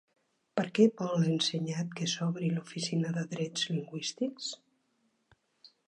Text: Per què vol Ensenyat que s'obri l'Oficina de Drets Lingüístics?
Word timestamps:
Per 0.59 0.63
què 0.77 0.85
vol 1.01 1.27
Ensenyat 1.33 1.91
que 1.99 2.07
s'obri 2.13 2.49
l'Oficina 2.55 3.13
de 3.19 3.27
Drets 3.35 3.71
Lingüístics? 3.75 4.53